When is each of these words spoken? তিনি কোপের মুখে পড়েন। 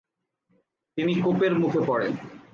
তিনি 0.97 1.13
কোপের 1.23 1.53
মুখে 1.61 1.81
পড়েন। 1.87 2.11